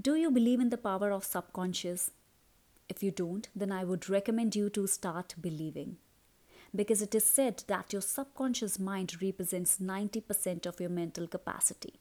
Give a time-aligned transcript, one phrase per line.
[0.00, 2.12] Do you believe in the power of subconscious?
[2.88, 5.96] If you don't, then I would recommend you to start believing.
[6.74, 12.00] Because it is said that your subconscious mind represents 90% of your mental capacity,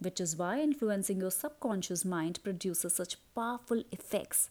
[0.00, 4.50] which is why influencing your subconscious mind produces such powerful effects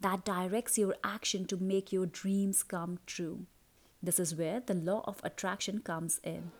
[0.00, 3.46] that directs your action to make your dreams come true.
[4.02, 6.52] This is where the law of attraction comes in.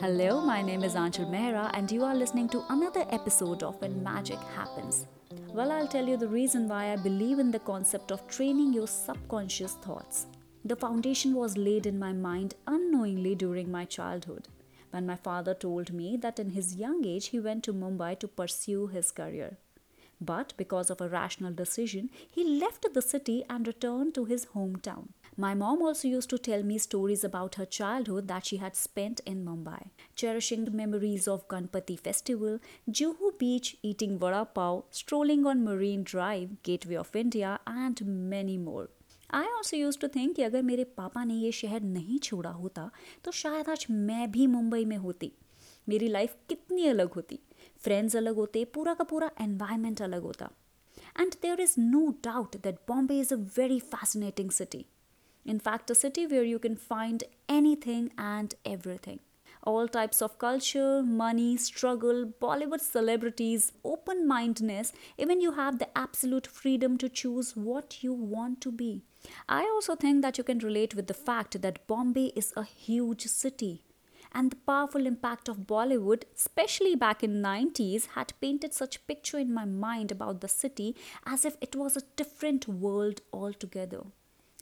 [0.00, 4.02] Hello, my name is Anchal Mehra, and you are listening to another episode of When
[4.02, 5.06] Magic Happens.
[5.52, 8.86] Well, I'll tell you the reason why I believe in the concept of training your
[8.86, 10.26] subconscious thoughts.
[10.64, 14.48] The foundation was laid in my mind unknowingly during my childhood,
[14.90, 18.28] when my father told me that in his young age he went to Mumbai to
[18.28, 19.58] pursue his career.
[20.20, 25.08] But because of a rational decision, he left the city and returned to his hometown.
[25.37, 29.21] My mom also used to tell me stories about her childhood that she had spent
[29.25, 32.59] in Mumbai, cherishing memories of Ganpati festival,
[32.91, 38.87] Juhu beach eating vada pav, strolling on Marine Drive, Gateway of India and many more.
[39.33, 42.89] I also use to think कि अगर मेरे पापा ने ये शहर नहीं छोड़ा होता
[43.25, 45.31] तो शायद आज मैं भी मुंबई में होती
[45.89, 47.39] मेरी लाइफ कितनी अलग होती
[47.83, 50.49] फ्रेंड्स अलग होते पूरा का पूरा एनवायरनमेंट अलग होता
[51.19, 54.85] and there is no doubt that Bombay is a very fascinating city
[55.44, 59.20] in fact, a city where you can find anything and everything.
[59.62, 66.46] All types of culture, money, struggle, Bollywood celebrities, open mindedness, even you have the absolute
[66.46, 69.02] freedom to choose what you want to be.
[69.48, 73.26] I also think that you can relate with the fact that Bombay is a huge
[73.26, 73.82] city
[74.32, 79.54] and the powerful impact of Bollywood, especially back in 90s, had painted such picture in
[79.54, 84.02] my mind about the city as if it was a different world altogether.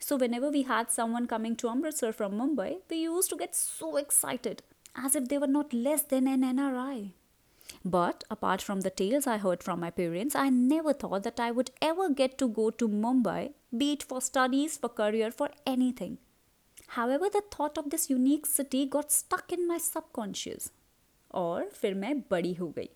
[0.02, 3.97] So, whenever we had someone coming to Amritsar from Mumbai, we used to get so
[3.97, 4.63] excited
[4.95, 7.11] as if they were not less than an NRI.
[7.83, 11.52] But apart from the tales I heard from my parents, I never thought that I
[11.52, 16.18] would ever get to go to Mumbai, be it for studies, for career, for anything.
[16.88, 20.72] However, the thought of this unique city got stuck in my subconscious.
[21.34, 22.90] और फिर मैं बड़ी हो गई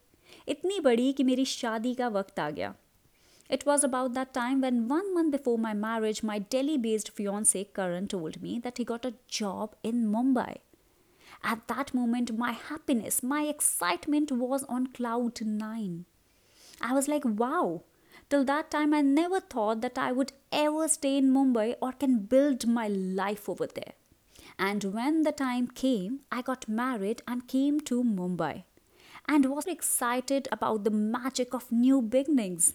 [0.47, 2.75] इतनी बड़ी कि मेरी शादी का वक्त आ गया
[3.48, 7.64] it was about that time when one month before my marriage, my Delhi based fiance
[7.74, 10.56] Karan told me that he got a job in Mumbai.
[11.42, 16.06] At that moment, my happiness, my excitement was on cloud nine.
[16.80, 17.82] I was like, wow.
[18.28, 22.20] Till that time, I never thought that I would ever stay in Mumbai or can
[22.20, 23.92] build my life over there.
[24.58, 28.64] And when the time came, I got married and came to Mumbai
[29.28, 32.74] and was excited about the magic of new beginnings.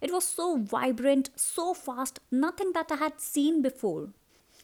[0.00, 4.10] It was so vibrant, so fast, nothing that I had seen before.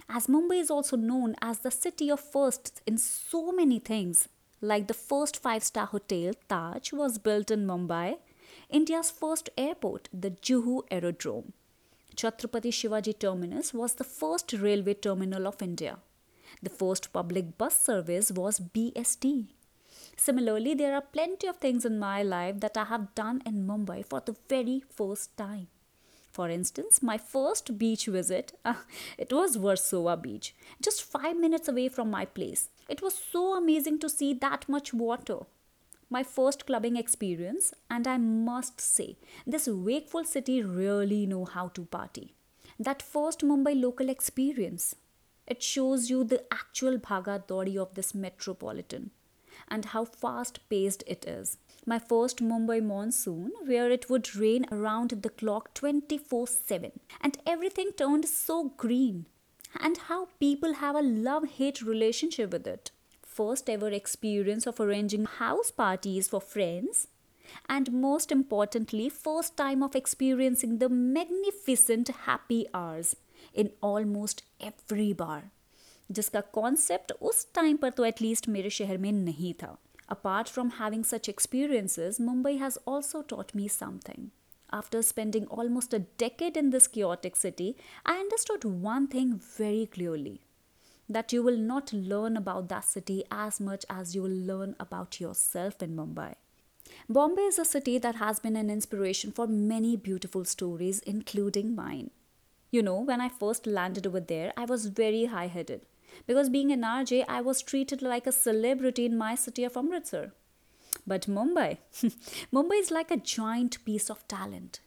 [0.09, 4.28] As Mumbai is also known as the city of firsts in so many things,
[4.61, 8.16] like the first five star hotel, Taj, was built in Mumbai,
[8.71, 11.53] India's first airport, the Juhu Aerodrome.
[12.16, 15.99] Chhatrapati Shivaji Terminus was the first railway terminal of India.
[16.62, 19.25] The first public bus service was BEST.
[20.21, 24.05] Similarly, there are plenty of things in my life that I have done in Mumbai
[24.05, 25.69] for the very first time.
[26.33, 28.75] For instance, my first beach visit, uh,
[29.17, 32.69] it was Versova Beach, just 5 minutes away from my place.
[32.89, 35.39] It was so amazing to see that much water.
[36.11, 41.84] My first clubbing experience, and I must say, this wakeful city really know how to
[41.84, 42.34] party.
[42.81, 44.97] That first Mumbai local experience,
[45.47, 49.11] it shows you the actual bhaga dori of this metropolitan
[49.67, 51.57] and how fast paced it is.
[51.87, 57.93] My first Mumbai monsoon, where it would rain around the clock 24 7, and everything
[57.97, 59.27] turned so green,
[59.81, 62.91] and how people have a love hate relationship with it.
[63.23, 67.09] First ever experience of arranging house parties for friends,
[67.69, 73.17] and most importantly, first time of experiencing the magnificent happy hours
[73.55, 75.53] in almost every bar.
[76.12, 79.75] जिसका concept उस time पर तो at least मेरे शहर में नहीं था
[80.09, 84.29] apart from having such experiences Mumbai has also taught me something
[84.76, 87.76] After spending almost a decade in this chaotic city,
[88.08, 90.41] I understood one thing very clearly
[91.08, 95.20] that you will not learn about that city as much as you will learn about
[95.20, 96.34] yourself in Mumbai.
[97.08, 102.09] Bombay is a city that has been an inspiration for many beautiful stories, including mine.
[102.72, 105.82] You know, when I first landed over there, I was very high headed.
[106.27, 110.33] Because being an RJ, I was treated like a celebrity in my city of Amritsar.
[111.07, 111.78] But Mumbai,
[112.53, 114.81] Mumbai is like a giant piece of talent.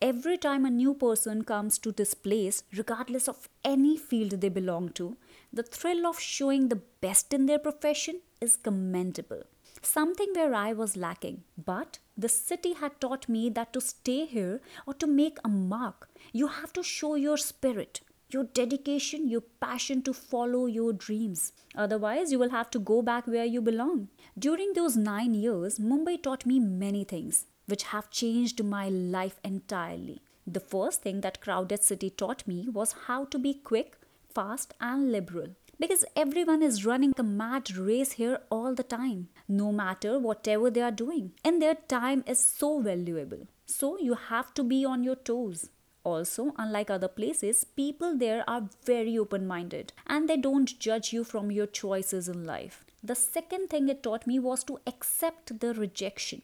[0.00, 4.90] Every time a new person comes to this place, regardless of any field they belong
[4.90, 5.16] to,
[5.52, 9.42] the thrill of showing the best in their profession is commendable.
[9.82, 11.42] something where I was lacking.
[11.56, 16.08] But the city had taught me that to stay here or to make a mark,
[16.32, 18.00] you have to show your spirit,
[18.32, 21.52] your dedication, your passion to follow your dreams.
[21.74, 24.08] Otherwise, you will have to go back where you belong.
[24.38, 30.20] During those nine years, Mumbai taught me many things which have changed my life entirely.
[30.46, 33.96] The first thing that crowded city taught me was how to be quick,
[34.28, 35.54] fast, and liberal.
[35.78, 40.82] Because everyone is running a mad race here all the time, no matter whatever they
[40.82, 41.32] are doing.
[41.42, 43.46] And their time is so valuable.
[43.64, 45.70] So you have to be on your toes.
[46.02, 51.24] Also, unlike other places, people there are very open minded and they don't judge you
[51.24, 52.84] from your choices in life.
[53.02, 56.42] The second thing it taught me was to accept the rejection.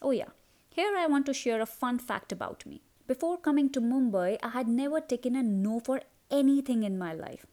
[0.00, 0.30] Oh, yeah,
[0.70, 2.82] here I want to share a fun fact about me.
[3.06, 6.00] Before coming to Mumbai, I had never taken a no for
[6.30, 7.46] anything in my life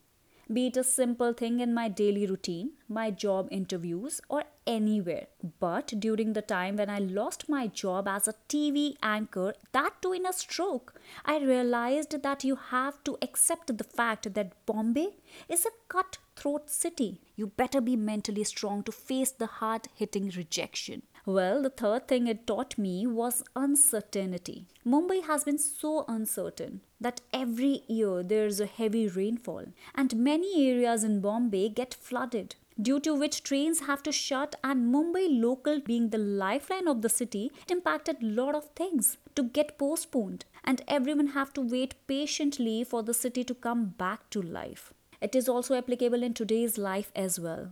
[0.51, 5.28] be it a simple thing in my daily routine, my job interviews, or anywhere.
[5.60, 10.13] But during the time when I lost my job as a TV anchor, that too
[10.13, 15.10] in a stroke, I realized that you have to accept the fact that Bombay
[15.48, 17.22] is a cutthroat city.
[17.36, 21.04] You better be mentally strong to face the hard hitting rejection.
[21.25, 24.68] Well, the third thing it taught me was uncertainty.
[24.86, 31.04] Mumbai has been so uncertain that every year there's a heavy rainfall, and many areas
[31.04, 32.56] in Bombay get flooded.
[32.81, 37.10] Due to which trains have to shut, and Mumbai local being the lifeline of the
[37.10, 41.95] city, it impacted a lot of things to get postponed, and everyone have to wait
[42.07, 44.94] patiently for the city to come back to life.
[45.21, 47.71] It is also applicable in today's life as well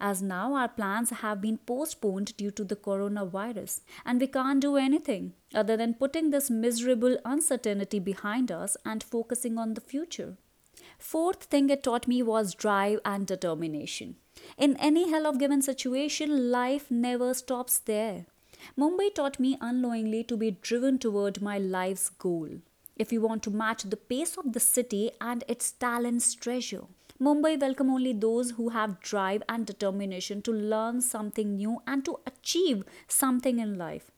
[0.00, 4.76] as now our plans have been postponed due to the coronavirus, and we can't do
[4.76, 10.36] anything other than putting this miserable uncertainty behind us and focusing on the future.
[10.98, 14.16] Fourth thing it taught me was drive and determination.
[14.56, 18.26] In any hell of given situation, life never stops there.
[18.76, 22.48] Mumbai taught me unknowingly to be driven toward my life's goal.
[22.96, 26.84] If you want to match the pace of the city and its talent's treasure,
[27.20, 32.20] Mumbai welcome only those who have drive and determination to learn something new and to
[32.24, 34.12] achieve something in life.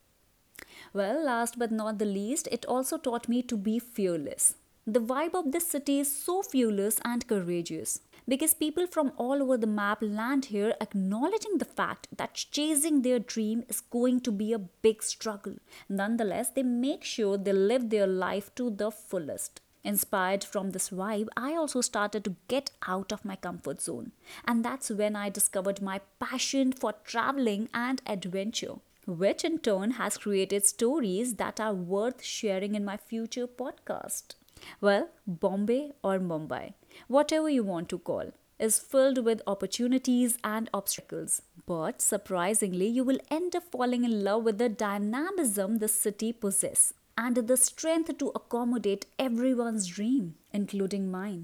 [0.93, 4.57] Well, last but not the least, it also taught me to be fearless.
[4.87, 9.57] The vibe of this city is so fearless and courageous because people from all over
[9.57, 14.53] the map land here acknowledging the fact that chasing their dream is going to be
[14.53, 15.55] a big struggle.
[15.89, 19.63] Nonetheless, they make sure they live their life to the fullest.
[19.83, 24.13] Inspired from this vibe, I also started to get out of my comfort zone.
[24.47, 28.75] And that's when I discovered my passion for traveling and adventure,
[29.07, 34.35] which in turn has created stories that are worth sharing in my future podcast.
[34.83, 36.75] Well, Bombay or Mumbai,
[37.09, 41.41] whatever you want to call, is filled with opportunities and obstacles.
[41.65, 46.93] But surprisingly, you will end up falling in love with the dynamism the city possesses
[47.20, 51.44] and the strength to accommodate everyone's dream, including mine.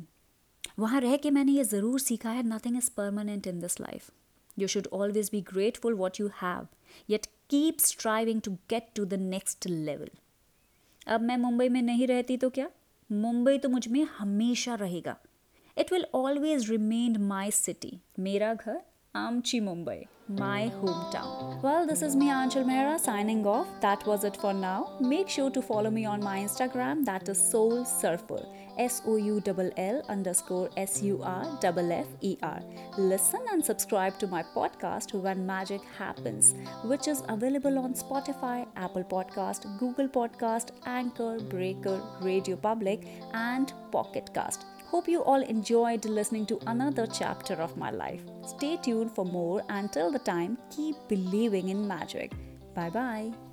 [0.79, 4.09] वहाँ रह के मैंने ये ज़रूर सीखा है nothing is permanent in this life
[4.59, 6.67] you should always be grateful what you have
[7.09, 10.09] yet keep striving to get to the next level
[11.07, 12.69] अब मैं मुंबई में नहीं रहती तो क्या
[13.09, 15.17] मुंबई तो मुझ में हमेशा रहेगा
[15.77, 18.81] it will always remain my city मेरा घर
[19.16, 20.80] Amchi, Mumbai, my oh.
[20.80, 21.62] hometown.
[21.62, 23.68] Well, this is me, Anchal Mehra, signing off.
[23.80, 24.98] That was it for now.
[25.00, 28.42] Make sure to follow me on my Instagram, that is Soul Surfer,
[28.78, 32.60] S O U L L underscore S U R F F E R.
[32.98, 36.54] Listen and subscribe to my podcast, When Magic Happens,
[36.84, 44.34] which is available on Spotify, Apple Podcast, Google Podcast, Anchor, Breaker, Radio Public, and Pocket
[44.34, 44.66] Cast.
[44.86, 48.22] Hope you all enjoyed listening to another chapter of my life.
[48.46, 49.62] Stay tuned for more.
[49.68, 52.32] Until the time, keep believing in magic.
[52.74, 53.45] Bye bye.